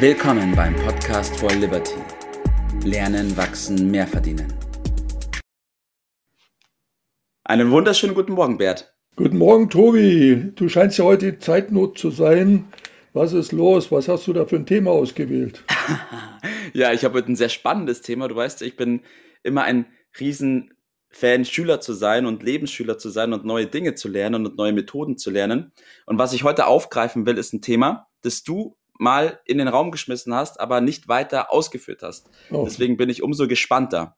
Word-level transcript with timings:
Willkommen 0.00 0.54
beim 0.54 0.76
Podcast 0.76 1.36
for 1.40 1.50
Liberty. 1.50 1.96
Lernen, 2.84 3.36
wachsen, 3.36 3.90
mehr 3.90 4.06
verdienen. 4.06 4.46
Einen 7.42 7.72
wunderschönen 7.72 8.14
guten 8.14 8.34
Morgen, 8.34 8.58
Bert. 8.58 8.94
Guten 9.16 9.38
Morgen, 9.38 9.68
Tobi. 9.68 10.52
Du 10.54 10.68
scheinst 10.68 10.98
ja 10.98 11.04
heute 11.04 11.26
in 11.26 11.40
Zeitnot 11.40 11.98
zu 11.98 12.12
sein. 12.12 12.68
Was 13.12 13.32
ist 13.32 13.50
los? 13.50 13.90
Was 13.90 14.06
hast 14.06 14.28
du 14.28 14.32
da 14.32 14.46
für 14.46 14.54
ein 14.54 14.66
Thema 14.66 14.92
ausgewählt? 14.92 15.64
ja, 16.74 16.92
ich 16.92 17.04
habe 17.04 17.14
heute 17.14 17.32
ein 17.32 17.36
sehr 17.36 17.48
spannendes 17.48 18.00
Thema. 18.00 18.28
Du 18.28 18.36
weißt, 18.36 18.62
ich 18.62 18.76
bin 18.76 19.00
immer 19.42 19.64
ein 19.64 19.86
riesen 20.20 20.74
Fan, 21.10 21.44
Schüler 21.44 21.80
zu 21.80 21.92
sein 21.92 22.24
und 22.24 22.44
Lebensschüler 22.44 22.98
zu 22.98 23.10
sein 23.10 23.32
und 23.32 23.44
neue 23.44 23.66
Dinge 23.66 23.96
zu 23.96 24.06
lernen 24.06 24.46
und 24.46 24.58
neue 24.58 24.72
Methoden 24.72 25.18
zu 25.18 25.32
lernen. 25.32 25.72
Und 26.06 26.20
was 26.20 26.34
ich 26.34 26.44
heute 26.44 26.68
aufgreifen 26.68 27.26
will, 27.26 27.36
ist 27.36 27.52
ein 27.52 27.62
Thema, 27.62 28.06
das 28.22 28.44
du 28.44 28.76
mal 28.98 29.40
in 29.46 29.58
den 29.58 29.68
Raum 29.68 29.90
geschmissen 29.90 30.34
hast, 30.34 30.60
aber 30.60 30.80
nicht 30.80 31.08
weiter 31.08 31.52
ausgeführt 31.52 32.02
hast. 32.02 32.28
Oh. 32.50 32.64
Deswegen 32.64 32.96
bin 32.96 33.08
ich 33.08 33.22
umso 33.22 33.48
gespannter. 33.48 34.16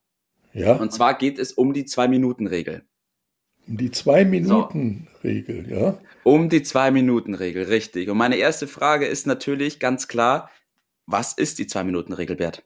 Ja. 0.53 0.75
Und 0.75 0.93
zwar 0.93 1.17
geht 1.17 1.39
es 1.39 1.53
um 1.53 1.73
die 1.73 1.85
Zwei-Minuten-Regel. 1.85 2.83
Um 3.69 3.77
die 3.77 3.91
Zwei-Minuten-Regel, 3.91 5.67
so. 5.69 5.75
ja? 5.75 5.99
Um 6.25 6.49
die 6.49 6.63
Zwei-Minuten-Regel, 6.63 7.65
richtig. 7.65 8.09
Und 8.09 8.19
meine 8.19 8.37
erste 8.37 8.67
Frage 8.67 9.07
ist 9.07 9.27
natürlich 9.27 9.79
ganz 9.79 10.09
klar, 10.09 10.51
was 11.07 11.33
ist 11.33 11.59
die 11.59 11.67
Zwei-Minuten-Regel, 11.67 12.37
Bert? 12.37 12.65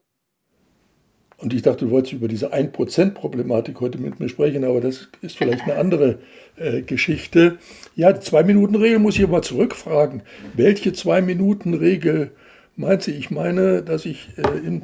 Und 1.38 1.52
ich 1.52 1.62
dachte, 1.62 1.86
du 1.86 1.90
wolltest 1.90 2.12
über 2.12 2.28
diese 2.28 2.54
1%-Problematik 2.54 3.80
heute 3.80 3.98
mit 3.98 4.20
mir 4.20 4.28
sprechen, 4.28 4.64
aber 4.64 4.80
das 4.80 5.08
ist 5.20 5.36
vielleicht 5.36 5.62
eine 5.62 5.76
andere 5.76 6.18
äh, 6.56 6.82
Geschichte. 6.82 7.58
Ja, 7.96 8.12
die 8.12 8.20
Zwei-Minuten-Regel 8.20 8.98
muss 8.98 9.16
ich 9.16 9.24
aber 9.24 9.42
zurückfragen. 9.42 10.22
Welche 10.54 10.92
Zwei-Minuten-Regel 10.92 12.30
meint 12.76 13.02
sie? 13.02 13.12
Ich 13.12 13.30
meine, 13.30 13.82
dass 13.82 14.06
ich 14.06 14.28
äh, 14.36 14.66
im 14.66 14.82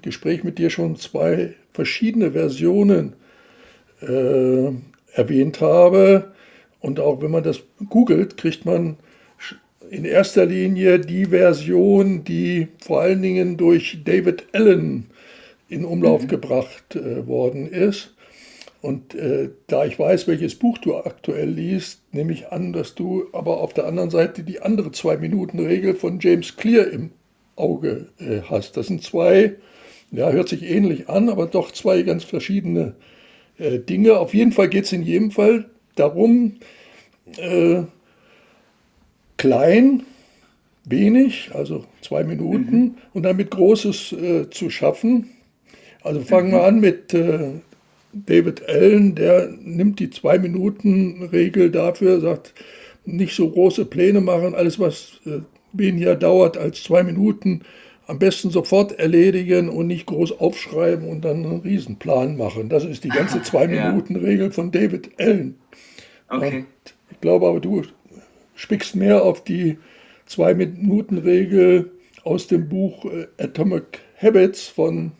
Gespräch 0.00 0.42
mit 0.42 0.58
dir 0.58 0.70
schon 0.70 0.96
zwei 0.96 1.54
verschiedene 1.72 2.32
Versionen 2.32 3.14
äh, 4.00 4.70
erwähnt 5.12 5.60
habe. 5.60 6.32
Und 6.80 7.00
auch 7.00 7.22
wenn 7.22 7.30
man 7.30 7.42
das 7.42 7.60
googelt, 7.88 8.36
kriegt 8.36 8.64
man 8.64 8.96
in 9.90 10.04
erster 10.04 10.46
Linie 10.46 10.98
die 10.98 11.26
Version, 11.26 12.24
die 12.24 12.68
vor 12.78 13.02
allen 13.02 13.22
Dingen 13.22 13.56
durch 13.56 13.98
David 14.04 14.46
Allen 14.52 15.06
in 15.68 15.84
Umlauf 15.84 16.22
mhm. 16.22 16.28
gebracht 16.28 16.96
äh, 16.96 17.26
worden 17.26 17.66
ist. 17.66 18.14
Und 18.82 19.14
äh, 19.14 19.48
da 19.66 19.86
ich 19.86 19.98
weiß, 19.98 20.28
welches 20.28 20.56
Buch 20.56 20.76
du 20.76 20.96
aktuell 20.96 21.48
liest, 21.48 22.02
nehme 22.12 22.34
ich 22.34 22.48
an, 22.48 22.74
dass 22.74 22.94
du 22.94 23.24
aber 23.32 23.60
auf 23.60 23.72
der 23.72 23.86
anderen 23.86 24.10
Seite 24.10 24.42
die 24.42 24.60
andere 24.60 24.92
Zwei-Minuten-Regel 24.92 25.94
von 25.94 26.20
James 26.20 26.56
Clear 26.56 26.88
im 26.88 27.10
Auge 27.56 28.08
äh, 28.18 28.42
hast. 28.42 28.76
Das 28.76 28.88
sind 28.88 29.02
zwei, 29.02 29.54
ja, 30.10 30.30
hört 30.30 30.50
sich 30.50 30.64
ähnlich 30.64 31.08
an, 31.08 31.30
aber 31.30 31.46
doch 31.46 31.70
zwei 31.72 32.02
ganz 32.02 32.24
verschiedene 32.24 32.94
äh, 33.58 33.78
Dinge. 33.78 34.18
Auf 34.18 34.34
jeden 34.34 34.52
Fall 34.52 34.68
geht 34.68 34.84
es 34.84 34.92
in 34.92 35.02
jedem 35.02 35.30
Fall 35.30 35.70
darum, 35.94 36.56
äh, 37.38 37.84
klein, 39.38 40.02
wenig, 40.84 41.50
also 41.54 41.84
zwei 42.02 42.24
Minuten, 42.24 42.76
mhm. 42.76 42.94
und 43.14 43.22
damit 43.22 43.50
Großes 43.50 44.12
äh, 44.12 44.50
zu 44.50 44.68
schaffen. 44.68 45.30
Also 46.04 46.20
fangen 46.20 46.52
wir 46.52 46.64
an 46.64 46.80
mit 46.80 47.14
äh, 47.14 47.50
David 48.12 48.68
Allen, 48.68 49.14
der 49.14 49.48
nimmt 49.60 49.98
die 49.98 50.10
Zwei-Minuten-Regel 50.10 51.70
dafür, 51.70 52.20
sagt, 52.20 52.52
nicht 53.06 53.34
so 53.34 53.50
große 53.50 53.86
Pläne 53.86 54.20
machen, 54.20 54.54
alles 54.54 54.78
was 54.78 55.20
äh, 55.26 55.40
weniger 55.72 56.14
dauert 56.14 56.56
als 56.56 56.82
zwei 56.82 57.02
Minuten, 57.02 57.62
am 58.06 58.18
besten 58.18 58.50
sofort 58.50 58.98
erledigen 58.98 59.70
und 59.70 59.86
nicht 59.86 60.06
groß 60.06 60.38
aufschreiben 60.38 61.08
und 61.08 61.24
dann 61.24 61.44
einen 61.44 61.60
Riesenplan 61.60 62.36
machen. 62.36 62.68
Das 62.68 62.84
ist 62.84 63.02
die 63.04 63.08
ganze 63.08 63.42
Zwei-Minuten-Regel 63.42 64.52
von 64.52 64.70
David 64.70 65.10
Allen. 65.18 65.56
Okay. 66.28 66.58
Und 66.58 66.66
ich 67.10 67.20
glaube 67.20 67.48
aber, 67.48 67.60
du 67.60 67.82
spickst 68.54 68.94
mehr 68.94 69.22
auf 69.22 69.42
die 69.42 69.78
Zwei-Minuten-Regel 70.26 71.90
aus 72.24 72.46
dem 72.46 72.68
Buch 72.68 73.06
äh, 73.06 73.26
Atomic 73.42 74.00
Habits 74.20 74.68
von 74.68 75.12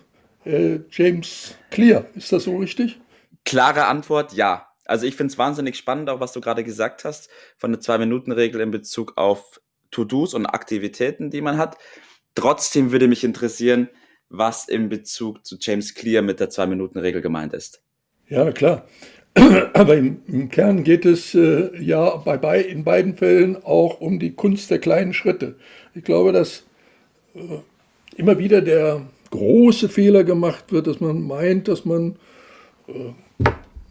äh, 0.44 0.80
James 0.90 1.54
Clear. 1.70 2.06
Ist 2.14 2.32
das 2.32 2.44
so 2.44 2.56
richtig? 2.56 3.00
Klare 3.44 3.86
Antwort, 3.86 4.32
ja. 4.32 4.68
Also 4.84 5.06
ich 5.06 5.16
finde 5.16 5.32
es 5.32 5.38
wahnsinnig 5.38 5.76
spannend, 5.76 6.10
auch 6.10 6.20
was 6.20 6.32
du 6.32 6.40
gerade 6.40 6.64
gesagt 6.64 7.04
hast, 7.04 7.30
von 7.56 7.72
der 7.72 7.80
Zwei-Minuten-Regel 7.80 8.60
in 8.60 8.70
Bezug 8.70 9.14
auf 9.16 9.60
To-Dos 9.90 10.34
und 10.34 10.46
Aktivitäten, 10.46 11.30
die 11.30 11.40
man 11.40 11.56
hat. 11.56 11.78
Trotzdem 12.34 12.92
würde 12.92 13.08
mich 13.08 13.24
interessieren, 13.24 13.88
was 14.28 14.68
in 14.68 14.88
Bezug 14.88 15.46
zu 15.46 15.56
James 15.60 15.94
Clear 15.94 16.22
mit 16.22 16.40
der 16.40 16.50
Zwei-Minuten-Regel 16.50 17.22
gemeint 17.22 17.54
ist. 17.54 17.82
Ja, 18.28 18.50
klar. 18.52 18.86
Aber 19.72 19.96
im, 19.96 20.22
im, 20.26 20.48
Kern 20.48 20.84
geht 20.84 21.04
es 21.04 21.34
äh, 21.34 21.70
ja 21.80 22.16
bei, 22.16 22.36
bei, 22.36 22.60
in 22.60 22.84
beiden 22.84 23.16
Fällen 23.16 23.62
auch 23.64 24.00
um 24.00 24.18
die 24.18 24.34
Kunst 24.34 24.70
der 24.70 24.78
kleinen 24.78 25.12
Schritte. 25.12 25.56
Ich 25.94 26.04
glaube, 26.04 26.32
dass 26.32 26.64
äh, 27.34 27.58
immer 28.16 28.38
wieder 28.38 28.60
der 28.60 29.02
große 29.34 29.88
Fehler 29.88 30.22
gemacht 30.22 30.70
wird, 30.70 30.86
dass 30.86 31.00
man 31.00 31.20
meint, 31.26 31.66
dass 31.66 31.84
man 31.84 32.16
äh, 32.86 33.48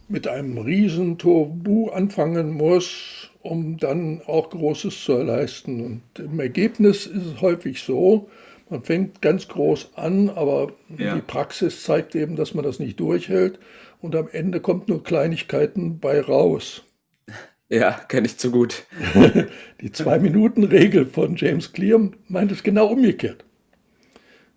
mit 0.08 0.26
einem 0.26 0.56
riesen 0.56 1.18
Turbu 1.18 1.90
anfangen 1.90 2.52
muss, 2.52 3.30
um 3.42 3.76
dann 3.76 4.22
auch 4.26 4.48
Großes 4.48 5.04
zu 5.04 5.22
leisten. 5.22 5.84
Und 5.84 6.02
im 6.18 6.40
Ergebnis 6.40 7.06
ist 7.06 7.26
es 7.26 7.40
häufig 7.42 7.82
so, 7.82 8.30
man 8.70 8.82
fängt 8.82 9.20
ganz 9.20 9.46
groß 9.48 9.90
an, 9.96 10.30
aber 10.30 10.72
ja. 10.96 11.14
die 11.14 11.20
Praxis 11.20 11.82
zeigt 11.82 12.14
eben, 12.14 12.36
dass 12.36 12.54
man 12.54 12.64
das 12.64 12.78
nicht 12.78 12.98
durchhält 12.98 13.58
und 14.00 14.16
am 14.16 14.28
Ende 14.32 14.60
kommt 14.60 14.88
nur 14.88 15.02
Kleinigkeiten 15.02 15.98
bei 16.00 16.20
raus. 16.20 16.82
Ja, 17.70 17.92
kenne 17.92 18.26
ich 18.26 18.36
zu 18.36 18.50
gut. 18.50 18.84
die 19.80 19.90
Zwei-Minuten-Regel 19.90 21.06
von 21.06 21.34
James 21.34 21.72
Clear 21.72 22.10
meint 22.28 22.52
es 22.52 22.62
genau 22.62 22.88
umgekehrt. 22.88 23.46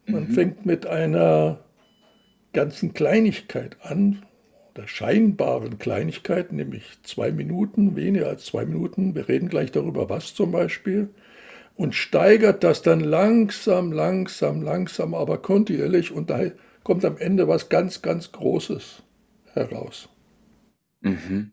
Man 0.07 0.29
mhm. 0.29 0.31
fängt 0.31 0.65
mit 0.65 0.85
einer 0.85 1.63
ganzen 2.53 2.93
Kleinigkeit 2.93 3.77
an, 3.81 4.25
oder 4.77 4.87
scheinbaren 4.87 5.79
Kleinigkeit, 5.79 6.51
nämlich 6.51 6.83
zwei 7.03 7.31
Minuten, 7.31 7.95
weniger 7.95 8.27
als 8.27 8.45
zwei 8.45 8.65
Minuten. 8.65 9.15
Wir 9.15 9.27
reden 9.27 9.49
gleich 9.49 9.71
darüber, 9.71 10.09
was 10.09 10.35
zum 10.35 10.51
Beispiel. 10.51 11.09
Und 11.75 11.95
steigert 11.95 12.63
das 12.63 12.81
dann 12.81 12.99
langsam, 12.99 13.91
langsam, 13.91 14.61
langsam, 14.61 15.13
aber 15.13 15.39
kontinuierlich. 15.39 16.11
Und 16.11 16.29
da 16.29 16.51
kommt 16.83 17.05
am 17.05 17.17
Ende 17.17 17.47
was 17.47 17.69
ganz, 17.69 18.01
ganz 18.01 18.31
Großes 18.31 19.03
heraus. 19.53 20.09
Mhm. 21.01 21.51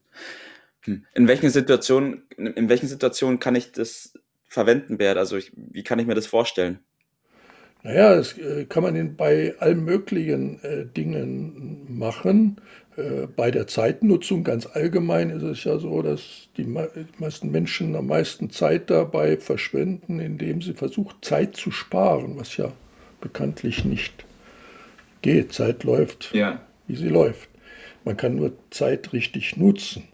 Hm. 0.83 1.05
In 1.15 1.29
welchen 1.29 1.51
Situationen, 1.51 2.25
in 2.37 2.69
welchen 2.69 2.89
Situationen 2.89 3.39
kann 3.39 3.55
ich 3.55 3.73
das 3.73 4.15
verwenden, 4.47 4.99
Bert? 4.99 5.17
Also 5.17 5.37
ich, 5.37 5.53
wie 5.57 5.83
kann 5.83 5.99
ich 5.99 6.07
mir 6.07 6.15
das 6.15 6.27
vorstellen? 6.27 6.81
Naja, 7.85 8.17
das 8.17 8.37
äh, 8.39 8.65
kann 8.65 8.83
man 8.83 9.15
bei 9.15 9.55
allen 9.59 9.85
möglichen 9.85 10.59
äh, 10.65 10.87
Dingen 10.87 11.87
machen. 11.87 12.57
Äh, 12.97 13.27
bei 13.27 13.51
der 13.51 13.67
Zeitnutzung 13.67 14.43
ganz 14.43 14.67
allgemein 14.67 15.29
ist 15.29 15.43
es 15.43 15.65
ja 15.65 15.79
so, 15.79 16.01
dass 16.01 16.49
die, 16.57 16.65
die 16.65 17.19
meisten 17.19 17.51
Menschen 17.51 17.95
am 17.95 18.07
meisten 18.07 18.49
Zeit 18.49 18.89
dabei 18.89 19.37
verschwenden, 19.37 20.19
indem 20.19 20.63
sie 20.63 20.73
versuchen, 20.73 21.15
Zeit 21.21 21.57
zu 21.57 21.71
sparen, 21.71 22.39
was 22.39 22.57
ja 22.57 22.73
bekanntlich 23.21 23.85
nicht 23.85 24.25
geht. 25.21 25.53
Zeit 25.53 25.85
läuft, 25.85 26.31
ja. 26.33 26.63
wie 26.87 26.97
sie 26.97 27.11
läuft. 27.11 27.51
Man 28.07 28.17
kann 28.17 28.37
nur 28.37 28.53
Zeit 28.71 29.13
richtig 29.13 29.59
nutzen. 29.59 30.05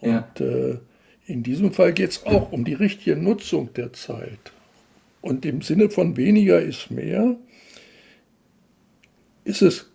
Und 0.00 0.12
ja. 0.38 0.46
äh, 0.46 0.78
in 1.26 1.42
diesem 1.42 1.72
Fall 1.72 1.92
geht 1.94 2.10
es 2.10 2.26
auch 2.26 2.52
um 2.52 2.64
die 2.64 2.74
richtige 2.74 3.16
Nutzung 3.16 3.72
der 3.74 3.92
Zeit. 3.92 4.52
Und 5.22 5.46
im 5.46 5.62
Sinne 5.62 5.88
von 5.88 6.16
weniger 6.16 6.60
ist 6.60 6.90
mehr, 6.90 7.36
ist 9.44 9.62
es 9.62 9.88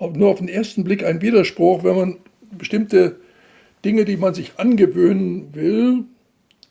nur 0.00 0.28
auf 0.28 0.38
den 0.38 0.48
ersten 0.48 0.84
Blick 0.84 1.04
ein 1.04 1.22
Widerspruch, 1.22 1.84
wenn 1.84 1.96
man 1.96 2.16
bestimmte 2.50 3.20
Dinge, 3.84 4.04
die 4.04 4.16
man 4.16 4.34
sich 4.34 4.58
angewöhnen 4.58 5.54
will, 5.54 6.04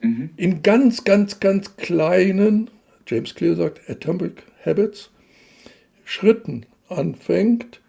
mhm. 0.02 0.30
in 0.36 0.62
ganz, 0.62 1.04
ganz, 1.04 1.40
ganz 1.40 1.78
kleinen, 1.78 2.70
James 3.08 3.36
Clear 3.36 3.56
sagt 3.56 3.90
Atomic 3.90 4.44
Habits, 4.66 5.10
Schritten 6.04 6.66
anfängt 6.90 7.82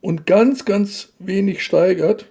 und 0.00 0.26
ganz, 0.26 0.64
ganz 0.64 1.12
wenig 1.18 1.62
steigert. 1.62 2.26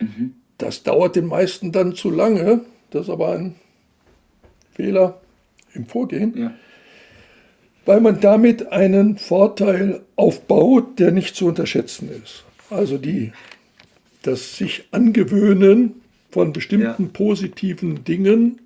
Mhm. 0.00 0.34
Das 0.58 0.84
dauert 0.84 1.16
den 1.16 1.26
meisten 1.26 1.72
dann 1.72 1.94
zu 1.94 2.10
lange. 2.10 2.64
Das 2.90 3.02
ist 3.02 3.10
aber 3.10 3.32
ein 3.32 3.56
Fehler, 4.72 5.20
im 5.74 5.86
Vorgehen, 5.86 6.36
ja. 6.36 6.54
weil 7.84 8.00
man 8.00 8.20
damit 8.20 8.72
einen 8.72 9.18
Vorteil 9.18 10.02
aufbaut, 10.16 10.98
der 10.98 11.12
nicht 11.12 11.36
zu 11.36 11.46
unterschätzen 11.46 12.10
ist. 12.22 12.44
Also 12.70 12.98
die, 12.98 13.32
das 14.22 14.56
sich 14.56 14.88
angewöhnen 14.90 16.00
von 16.30 16.52
bestimmten 16.52 17.04
ja. 17.04 17.10
positiven 17.12 18.04
Dingen. 18.04 18.60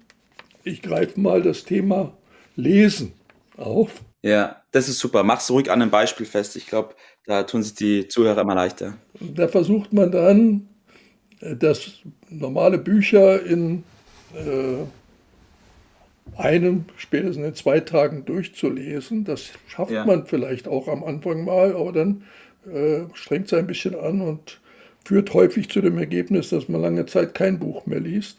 Ich 0.64 0.82
greife 0.82 1.20
mal 1.20 1.43
das 1.43 1.64
Thema 1.64 2.12
Lesen 2.56 3.12
auf. 3.56 4.02
Ja, 4.22 4.62
das 4.72 4.88
ist 4.88 4.99
super. 4.99 5.22
Mach's 5.22 5.50
ruhig 5.50 5.70
an 5.70 5.82
einem 5.82 5.90
Beispiel 5.90 6.26
fest. 6.26 6.56
Ich 6.56 6.66
glaube, 6.66 6.94
da 7.26 7.43
tun 7.43 7.62
sich 7.62 7.75
die 7.75 8.08
Zuhörer 8.08 8.40
immer 8.40 8.55
leichter. 8.55 8.94
Da 9.20 9.49
versucht 9.49 9.93
man 9.93 10.10
dann, 10.10 10.69
äh, 11.40 11.56
das 11.56 11.90
normale 12.31 12.78
Bücher 12.78 13.43
in 13.44 13.84
äh, 14.34 14.84
einem, 16.37 16.85
spätestens 16.97 17.47
in 17.47 17.55
zwei 17.55 17.81
Tagen 17.81 18.25
durchzulesen. 18.25 19.25
Das 19.25 19.51
schafft 19.67 19.91
ja. 19.91 20.05
man 20.05 20.27
vielleicht 20.27 20.69
auch 20.69 20.89
am 20.89 21.05
Anfang 21.05 21.45
mal, 21.45 21.75
aber 21.75 21.93
dann 21.93 22.25
äh, 22.73 23.05
strengt 23.15 23.47
es 23.47 23.55
ein 23.55 23.67
bisschen 23.67 23.95
an 23.95 24.21
und 24.21 24.61
führt 25.05 25.33
häufig 25.35 25.69
zu 25.69 25.81
dem 25.81 25.99
Ergebnis, 25.99 26.51
dass 26.51 26.69
man 26.69 26.83
lange 26.83 27.07
Zeit 27.07 27.35
kein 27.35 27.59
Buch 27.59 27.87
mehr 27.87 28.01
liest. 28.01 28.39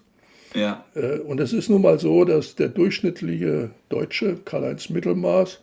Ja. 0.53 0.85
Äh, 0.95 1.19
und 1.19 1.39
es 1.39 1.53
ist 1.53 1.69
nun 1.69 1.81
mal 1.81 1.99
so, 1.99 2.25
dass 2.25 2.55
der 2.55 2.69
durchschnittliche 2.69 3.71
Deutsche, 3.89 4.37
Karl-Heinz 4.45 4.89
Mittelmaß, 4.89 5.61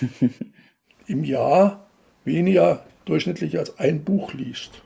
im 1.06 1.24
Jahr 1.24 1.88
weniger 2.24 2.84
durchschnittlich 3.04 3.58
als 3.58 3.78
ein 3.78 4.04
Buch 4.04 4.32
liest. 4.34 4.82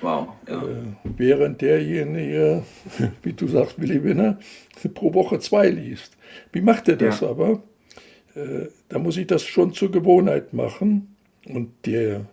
Wow. 0.00 0.28
Ja. 0.48 0.62
Äh, 0.62 0.82
während 1.04 1.60
derjenige, 1.60 2.62
wie 3.22 3.32
du 3.32 3.46
sagst, 3.48 3.80
Willi 3.80 4.02
Winner, 4.02 4.38
pro 4.94 5.14
Woche 5.14 5.38
zwei 5.40 5.68
liest. 5.68 6.16
Wie 6.52 6.60
macht 6.62 6.88
er 6.88 6.96
das 6.96 7.20
ja. 7.20 7.28
aber? 7.28 7.62
Äh, 8.34 8.68
da 8.88 8.98
muss 8.98 9.16
ich 9.16 9.26
das 9.26 9.44
schon 9.44 9.72
zur 9.72 9.90
Gewohnheit 9.90 10.52
machen. 10.52 11.16
Und 11.46 11.70
der 11.86 12.26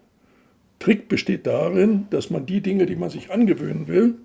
Trick 0.80 1.08
besteht 1.10 1.48
darin, 1.48 2.08
dass 2.10 2.30
man 2.30 2.46
die 2.46 2.62
Dinge, 2.62 2.86
die 2.86 2.96
man 2.96 3.10
sich 3.10 3.31
angewöhnen 3.31 3.88
will, 3.88 4.16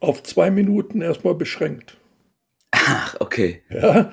auf 0.00 0.22
zwei 0.22 0.50
Minuten 0.50 1.00
erstmal 1.00 1.34
beschränkt. 1.34 1.96
Ach, 2.70 3.16
okay. 3.20 3.62
Ja, 3.70 4.12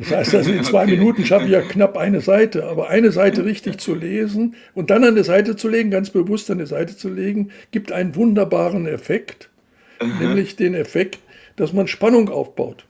das 0.00 0.10
heißt, 0.10 0.34
also 0.34 0.52
in 0.52 0.64
zwei 0.64 0.84
okay. 0.84 0.96
Minuten 0.96 1.24
schaffe 1.24 1.46
ich 1.46 1.52
ja 1.52 1.60
knapp 1.60 1.96
eine 1.96 2.20
Seite, 2.20 2.66
aber 2.66 2.88
eine 2.88 3.12
Seite 3.12 3.44
richtig 3.44 3.78
zu 3.78 3.94
lesen 3.96 4.54
und 4.74 4.90
dann 4.90 5.04
an 5.04 5.14
der 5.14 5.24
Seite 5.24 5.56
zu 5.56 5.68
legen, 5.68 5.90
ganz 5.90 6.10
bewusst 6.10 6.50
an 6.50 6.58
der 6.58 6.66
Seite 6.66 6.96
zu 6.96 7.08
legen, 7.08 7.50
gibt 7.70 7.92
einen 7.92 8.14
wunderbaren 8.16 8.86
Effekt, 8.86 9.50
mhm. 10.02 10.18
nämlich 10.18 10.56
den 10.56 10.74
Effekt, 10.74 11.18
dass 11.56 11.72
man 11.72 11.86
Spannung 11.86 12.28
aufbaut. 12.28 12.86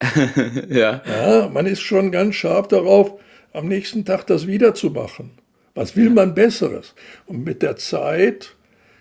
ja. 0.68 1.02
ja. 1.06 1.50
Man 1.52 1.66
ist 1.66 1.80
schon 1.80 2.12
ganz 2.12 2.34
scharf 2.34 2.68
darauf, 2.68 3.14
am 3.52 3.68
nächsten 3.68 4.04
Tag 4.04 4.26
das 4.26 4.46
wieder 4.46 4.74
zu 4.74 4.90
machen. 4.90 5.30
Was 5.74 5.96
will 5.96 6.10
man 6.10 6.34
Besseres? 6.34 6.94
Und 7.26 7.44
mit 7.44 7.62
der 7.62 7.76
Zeit 7.76 8.54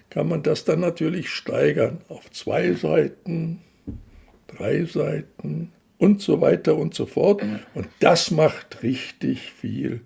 kann 0.09 0.27
man 0.27 0.43
das 0.43 0.65
dann 0.65 0.79
natürlich 0.79 1.29
steigern 1.29 2.01
auf 2.09 2.31
zwei 2.31 2.73
Seiten, 2.73 3.61
drei 4.47 4.85
Seiten, 4.85 5.71
und 6.05 6.21
so 6.21 6.39
weiter 6.39 6.77
und 6.77 6.93
so 6.93 7.07
fort. 7.07 7.41
Und 7.73 7.87
das 7.99 8.29
macht 8.29 8.83
richtig 8.83 9.51
viel 9.51 10.01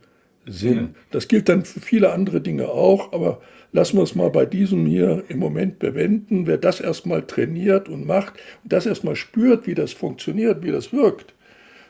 Sinn. 0.46 0.96
Das 1.12 1.28
gilt 1.28 1.50
dann 1.50 1.66
für 1.66 1.82
viele 1.82 2.14
andere 2.14 2.40
Dinge 2.40 2.70
auch, 2.70 3.12
aber 3.12 3.42
lassen 3.74 3.98
wir 3.98 4.04
es 4.04 4.16
mal 4.16 4.30
bei 4.30 4.46
diesem 4.46 4.86
hier 4.86 5.26
im 5.28 5.40
Moment 5.40 5.78
bewenden. 5.78 6.48
Wer 6.48 6.58
das 6.58 6.80
erstmal 6.80 7.28
trainiert 7.28 7.90
und 7.90 8.08
macht 8.08 8.36
und 8.64 8.72
das 8.72 8.86
erstmal 8.86 9.18
spürt, 9.18 9.68
wie 9.68 9.76
das 9.76 9.92
funktioniert, 9.92 10.64
wie 10.64 10.72
das 10.72 10.94
wirkt, 10.94 11.34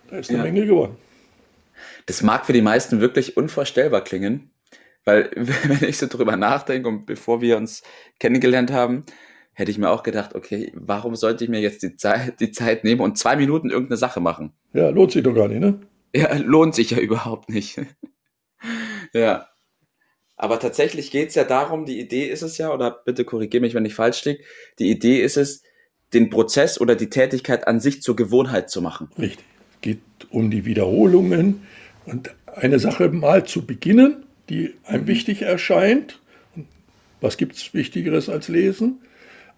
da 0.10 0.18
ist 0.18 0.30
eine 0.30 0.40
ja. 0.40 0.44
Menge 0.44 0.66
geworden. 0.66 0.98
Das 2.08 2.24
mag 2.24 2.48
für 2.48 2.54
die 2.54 2.64
meisten 2.64 3.00
wirklich 3.00 3.38
unvorstellbar 3.38 4.04
klingen, 4.04 4.50
weil 5.06 5.30
wenn 5.36 5.88
ich 5.88 5.98
so 5.98 6.08
drüber 6.08 6.36
nachdenke 6.36 6.90
und 6.90 7.06
bevor 7.06 7.42
wir 7.42 7.58
uns 7.58 7.84
kennengelernt 8.20 8.72
haben, 8.72 9.06
hätte 9.60 9.72
ich 9.72 9.78
mir 9.78 9.90
auch 9.90 10.04
gedacht, 10.04 10.36
okay, 10.36 10.72
warum 10.74 11.18
sollte 11.18 11.44
ich 11.44 11.50
mir 11.50 11.60
jetzt 11.60 11.84
die 11.84 11.98
Zeit, 11.98 12.40
die 12.40 12.52
Zeit 12.52 12.86
nehmen 12.86 13.02
und 13.02 13.18
zwei 13.18 13.36
Minuten 13.36 13.70
irgendeine 13.70 13.98
Sache 13.98 14.22
machen? 14.22 14.54
Ja, 14.74 14.90
lohnt 14.90 15.12
sich 15.12 15.22
doch 15.22 15.34
gar 15.36 15.50
nicht, 15.50 15.60
ne? 15.60 15.82
Ja, 16.16 16.34
lohnt 16.38 16.74
sich 16.74 16.92
ja 16.92 16.98
überhaupt 16.98 17.50
nicht. 17.50 17.82
ja. 19.14 19.50
Aber 20.38 20.60
tatsächlich 20.60 21.12
geht 21.12 21.30
es 21.30 21.36
ja 21.36 21.44
darum, 21.44 21.86
die 21.86 22.00
Idee 22.00 22.28
ist 22.28 22.42
es 22.42 22.58
ja, 22.58 22.74
oder 22.74 22.90
bitte 22.90 23.26
korrigiere 23.26 23.60
mich, 23.60 23.74
wenn 23.74 23.84
ich 23.84 23.94
falsch 23.94 24.24
liege, 24.24 24.42
die 24.80 24.90
Idee 24.90 25.22
ist 25.22 25.36
es, 25.36 25.62
den 26.14 26.30
Prozess 26.30 26.80
oder 26.80 26.96
die 26.96 27.10
Tätigkeit 27.10 27.68
an 27.68 27.82
sich 27.82 28.02
zur 28.02 28.16
Gewohnheit 28.16 28.70
zu 28.70 28.82
machen. 28.82 29.10
Richtig. 29.20 29.46
Es 29.74 29.82
geht 29.82 30.00
um 30.30 30.50
die 30.50 30.64
Wiederholungen 30.64 31.68
und 32.06 32.34
eine 32.46 32.80
Sache 32.80 33.10
mal 33.10 33.46
zu 33.46 33.66
beginnen, 33.66 34.26
die 34.48 34.74
einem 34.86 35.06
wichtig 35.06 35.42
erscheint. 35.42 36.22
Was 37.20 37.36
gibt 37.36 37.58
es 37.58 37.74
Wichtigeres 37.74 38.30
als 38.30 38.48
Lesen? 38.48 39.02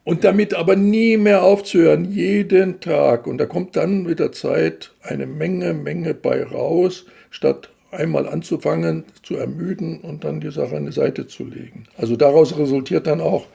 Und 0.03 0.23
damit 0.23 0.55
aber 0.55 0.75
nie 0.75 1.17
mehr 1.17 1.43
aufzuhören, 1.43 2.11
jeden 2.11 2.79
Tag. 2.79 3.27
Und 3.27 3.37
da 3.37 3.45
kommt 3.45 3.75
dann 3.75 4.03
mit 4.03 4.19
der 4.19 4.31
Zeit 4.31 4.91
eine 5.03 5.27
Menge, 5.27 5.73
Menge 5.73 6.13
bei 6.15 6.43
raus, 6.43 7.05
statt 7.29 7.69
einmal 7.91 8.27
anzufangen, 8.27 9.03
zu 9.21 9.35
ermüden 9.35 9.99
und 9.99 10.23
dann 10.23 10.39
die 10.39 10.51
Sache 10.51 10.75
an 10.75 10.85
die 10.85 10.91
Seite 10.91 11.27
zu 11.27 11.43
legen. 11.43 11.85
Also 11.97 12.15
daraus 12.15 12.57
resultiert 12.57 13.05
dann 13.05 13.21
auch 13.21 13.45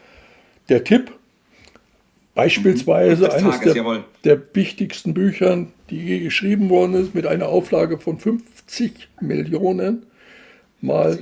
der 0.69 0.85
Tipp, 0.85 1.13
beispielsweise 2.35 3.33
eines 3.33 3.61
der, 3.61 4.05
der, 4.25 4.41
wichtigsten 4.53 5.15
Büchern, 5.15 5.73
die 5.91 5.99
je 5.99 6.21
geschrieben 6.21 6.69
worden 6.69 6.95
ist, 6.95 7.15
mit 7.15 7.27
einer 7.27 7.49
Auflage 7.49 7.99
von 7.99 8.19
50 8.19 9.09
Millionen 9.21 10.05
mal 10.87 11.19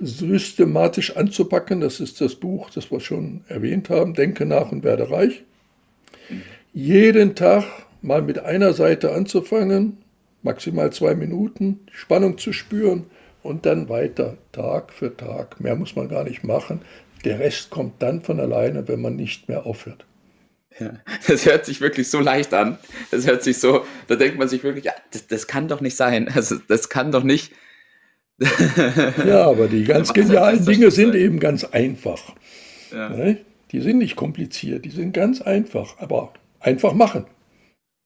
systematisch 0.00 1.16
anzupacken. 1.16 1.80
Das 1.80 2.00
ist 2.00 2.20
das 2.20 2.34
Buch, 2.34 2.70
das 2.70 2.90
wir 2.90 3.00
schon 3.00 3.44
erwähnt 3.48 3.90
haben, 3.90 4.14
Denke 4.14 4.46
nach 4.46 4.72
und 4.72 4.84
werde 4.84 5.10
reich. 5.10 5.44
Mhm. 6.28 6.42
Jeden 6.72 7.34
Tag 7.34 7.64
mal 8.02 8.22
mit 8.22 8.38
einer 8.38 8.72
Seite 8.72 9.12
anzufangen, 9.12 9.98
maximal 10.42 10.92
zwei 10.92 11.14
Minuten, 11.14 11.80
Spannung 11.90 12.38
zu 12.38 12.52
spüren 12.52 13.06
und 13.42 13.66
dann 13.66 13.88
weiter, 13.88 14.36
Tag 14.52 14.92
für 14.92 15.16
Tag. 15.16 15.60
Mehr 15.60 15.76
muss 15.76 15.96
man 15.96 16.08
gar 16.08 16.24
nicht 16.24 16.44
machen. 16.44 16.82
Der 17.24 17.38
Rest 17.38 17.70
kommt 17.70 18.02
dann 18.02 18.20
von 18.20 18.38
alleine, 18.40 18.86
wenn 18.88 19.00
man 19.00 19.16
nicht 19.16 19.48
mehr 19.48 19.66
aufhört. 19.66 20.04
Ja, 20.78 20.92
das 21.26 21.46
hört 21.46 21.64
sich 21.64 21.80
wirklich 21.80 22.10
so 22.10 22.20
leicht 22.20 22.52
an. 22.52 22.78
Das 23.10 23.26
hört 23.26 23.42
sich 23.42 23.58
so, 23.58 23.84
da 24.08 24.16
denkt 24.16 24.38
man 24.38 24.48
sich 24.48 24.62
wirklich, 24.62 24.84
ja, 24.84 24.92
das, 25.10 25.26
das 25.26 25.46
kann 25.46 25.68
doch 25.68 25.80
nicht 25.80 25.96
sein. 25.96 26.28
Also, 26.34 26.56
das 26.68 26.88
kann 26.88 27.12
doch 27.12 27.22
nicht 27.22 27.52
ja, 28.38 29.46
aber 29.46 29.66
die 29.68 29.84
ganz 29.84 30.12
genialen 30.12 30.64
Dinge 30.64 30.90
sind 30.90 31.14
eben 31.14 31.40
ganz 31.40 31.64
einfach. 31.64 32.34
Ja. 32.92 33.08
Ne? 33.08 33.44
Die 33.72 33.80
sind 33.80 33.98
nicht 33.98 34.16
kompliziert, 34.16 34.84
die 34.84 34.90
sind 34.90 35.12
ganz 35.12 35.40
einfach, 35.40 35.98
aber 35.98 36.34
einfach 36.60 36.92
machen. 36.92 37.26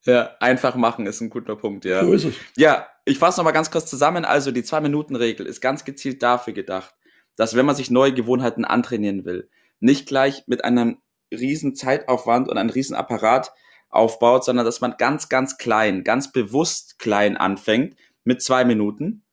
Ja, 0.07 0.31
einfach 0.41 0.77
machen 0.77 1.07
ist 1.07 1.21
ein 1.21 1.31
guter 1.31 1.57
Punkt, 1.57 1.85
ja. 1.85 2.03
So 2.03 2.13
ist 2.13 2.25
es. 2.25 2.35
Ja, 2.57 2.87
ich 3.05 3.19
fasse 3.19 3.41
nochmal 3.41 3.53
ganz 3.53 3.71
kurz 3.71 3.87
zusammen. 3.87 4.25
Also 4.25 4.51
die 4.51 4.63
Zwei-Minuten-Regel 4.63 5.47
ist 5.47 5.61
ganz 5.61 5.85
gezielt 5.85 6.23
dafür 6.23 6.55
gedacht, 6.55 6.95
dass 7.37 7.55
wenn 7.55 7.67
man 7.67 7.77
sich 7.77 7.91
neue 7.91 8.15
Gewohnheiten 8.15 8.65
antrainieren 8.65 9.25
will, 9.25 9.51
nicht 9.79 10.07
gleich 10.07 10.45
mit 10.47 10.65
einem 10.65 10.99
riesen 11.33 11.75
Zeitaufwand 11.75 12.49
und 12.49 12.57
einem 12.57 12.71
riesen 12.71 12.97
Apparat 12.97 13.53
aufbaut, 13.91 14.45
sondern 14.45 14.65
dass 14.65 14.81
man 14.81 14.95
ganz, 14.97 15.29
ganz 15.29 15.59
klein, 15.59 16.05
ganz 16.05 16.33
bewusst 16.33 16.99
klein 16.99 17.37
anfängt 17.37 17.97
mit 18.25 18.43
zwei 18.43 18.65
Minuten 18.65 19.25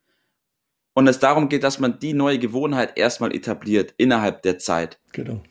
und 0.97 1.05
es 1.05 1.19
darum 1.19 1.47
geht, 1.47 1.63
dass 1.63 1.77
man 1.77 1.99
die 1.99 2.13
neue 2.13 2.39
Gewohnheit 2.39 2.97
erstmal 2.97 3.31
etabliert 3.31 3.93
innerhalb 3.97 4.41
der 4.41 4.57
Zeit. 4.57 4.99
Genau. 5.11 5.43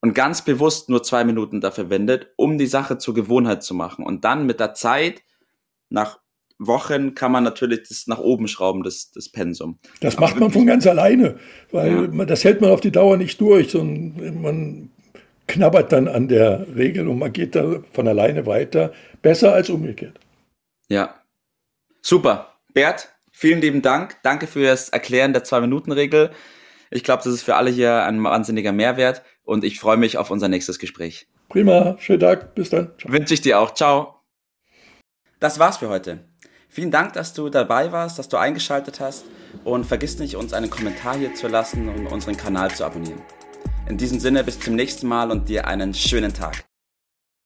Und 0.00 0.14
ganz 0.14 0.42
bewusst 0.42 0.88
nur 0.88 1.02
zwei 1.02 1.24
Minuten 1.24 1.60
dafür 1.60 1.90
wendet, 1.90 2.28
um 2.36 2.58
die 2.58 2.68
Sache 2.68 2.96
zur 2.98 3.12
Gewohnheit 3.12 3.64
zu 3.64 3.74
machen. 3.74 4.06
Und 4.06 4.24
dann 4.24 4.46
mit 4.46 4.60
der 4.60 4.72
Zeit, 4.74 5.24
nach 5.90 6.20
Wochen, 6.60 7.16
kann 7.16 7.32
man 7.32 7.42
natürlich 7.42 7.88
das 7.88 8.06
nach 8.06 8.20
oben 8.20 8.46
schrauben, 8.46 8.84
das, 8.84 9.10
das 9.10 9.28
Pensum. 9.28 9.80
Das 9.98 10.20
macht 10.20 10.38
man 10.38 10.52
von 10.52 10.64
ganz 10.64 10.86
alleine, 10.86 11.40
weil 11.72 11.90
ja. 11.90 12.08
man, 12.12 12.28
das 12.28 12.44
hält 12.44 12.60
man 12.60 12.70
auf 12.70 12.80
die 12.80 12.92
Dauer 12.92 13.16
nicht 13.16 13.40
durch, 13.40 13.72
sondern 13.72 14.42
man 14.42 14.90
knabbert 15.48 15.90
dann 15.90 16.06
an 16.06 16.28
der 16.28 16.68
Regel 16.76 17.08
und 17.08 17.18
man 17.18 17.32
geht 17.32 17.56
da 17.56 17.82
von 17.90 18.06
alleine 18.06 18.46
weiter. 18.46 18.92
Besser 19.22 19.54
als 19.54 19.70
umgekehrt. 19.70 20.20
Ja. 20.88 21.16
Super. 22.00 22.54
Bert, 22.72 23.13
Vielen 23.36 23.60
lieben 23.60 23.82
Dank. 23.82 24.16
Danke 24.22 24.46
fürs 24.46 24.90
Erklären 24.90 25.32
der 25.32 25.42
Zwei-Minuten-Regel. 25.42 26.30
Ich 26.90 27.02
glaube, 27.02 27.24
das 27.24 27.32
ist 27.32 27.42
für 27.42 27.56
alle 27.56 27.68
hier 27.68 28.04
ein 28.04 28.22
wahnsinniger 28.22 28.70
Mehrwert 28.70 29.22
und 29.42 29.64
ich 29.64 29.80
freue 29.80 29.96
mich 29.96 30.18
auf 30.18 30.30
unser 30.30 30.46
nächstes 30.46 30.78
Gespräch. 30.78 31.26
Prima, 31.48 31.96
schönen 31.98 32.20
Tag, 32.20 32.54
bis 32.54 32.70
dann. 32.70 32.92
Ciao. 32.96 33.12
Wünsche 33.12 33.34
ich 33.34 33.40
dir 33.40 33.58
auch. 33.58 33.74
Ciao. 33.74 34.20
Das 35.40 35.58
war's 35.58 35.78
für 35.78 35.88
heute. 35.88 36.28
Vielen 36.68 36.92
Dank, 36.92 37.14
dass 37.14 37.34
du 37.34 37.48
dabei 37.48 37.90
warst, 37.90 38.20
dass 38.20 38.28
du 38.28 38.36
eingeschaltet 38.36 39.00
hast 39.00 39.24
und 39.64 39.84
vergiss 39.84 40.20
nicht, 40.20 40.36
uns 40.36 40.52
einen 40.52 40.70
Kommentar 40.70 41.16
hier 41.16 41.34
zu 41.34 41.48
lassen 41.48 41.88
und 41.88 42.06
unseren 42.06 42.36
Kanal 42.36 42.70
zu 42.70 42.84
abonnieren. 42.84 43.20
In 43.88 43.98
diesem 43.98 44.20
Sinne, 44.20 44.44
bis 44.44 44.60
zum 44.60 44.76
nächsten 44.76 45.08
Mal 45.08 45.32
und 45.32 45.48
dir 45.48 45.66
einen 45.66 45.92
schönen 45.92 46.32
Tag. 46.32 46.64